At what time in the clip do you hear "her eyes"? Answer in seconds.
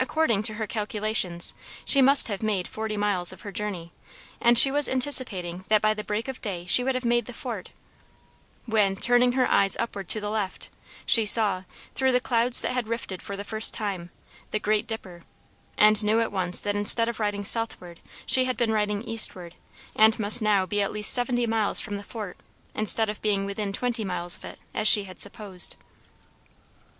9.34-9.76